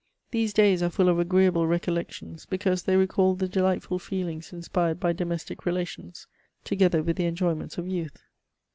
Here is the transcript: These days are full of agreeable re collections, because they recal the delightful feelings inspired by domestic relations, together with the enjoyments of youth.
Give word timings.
These 0.31 0.53
days 0.53 0.81
are 0.81 0.89
full 0.89 1.09
of 1.09 1.19
agreeable 1.19 1.67
re 1.67 1.77
collections, 1.77 2.47
because 2.47 2.81
they 2.81 2.95
recal 2.97 3.35
the 3.35 3.47
delightful 3.47 3.99
feelings 3.99 4.51
inspired 4.51 4.99
by 4.99 5.13
domestic 5.13 5.63
relations, 5.63 6.25
together 6.63 7.03
with 7.03 7.17
the 7.17 7.25
enjoyments 7.27 7.77
of 7.77 7.87
youth. 7.87 8.23